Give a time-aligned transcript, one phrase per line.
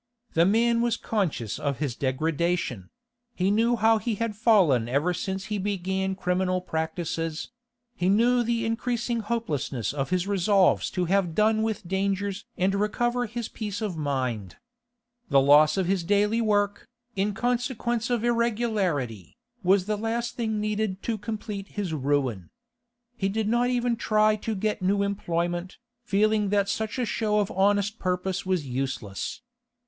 [0.33, 2.89] The man was conscious of his degradation;
[3.35, 7.51] he knew how he had fallen ever since he began criminal practices;
[7.95, 13.27] he knew the increasing hopelessness of his resolves to have done with dangers and recover
[13.27, 14.55] his peace of mind.
[15.29, 21.03] The loss of his daily work, in consequence of irregularity, was the last thing needed
[21.03, 22.49] to complete his ruin.
[23.15, 27.51] He did not even try to get new employment, feeling that such a show of
[27.51, 29.43] honest purpose was useless.